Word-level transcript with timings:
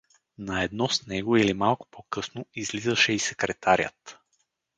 Наедно 0.37 0.89
с 0.89 1.05
него, 1.05 1.37
или 1.37 1.53
малко 1.53 1.87
по-късно, 1.91 2.45
излизаше 2.53 3.13
и 3.13 3.19
секретарят. 3.19 4.17